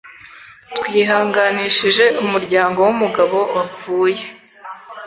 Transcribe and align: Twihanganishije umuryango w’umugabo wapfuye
Twihanganishije 0.87 2.05
umuryango 2.23 2.79
w’umugabo 2.87 3.37
wapfuye 3.55 4.23